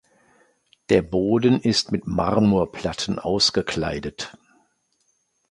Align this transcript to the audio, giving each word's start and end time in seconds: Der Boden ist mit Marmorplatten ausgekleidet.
Der 0.89 1.03
Boden 1.03 1.59
ist 1.61 1.91
mit 1.91 2.07
Marmorplatten 2.07 3.19
ausgekleidet. 3.19 4.35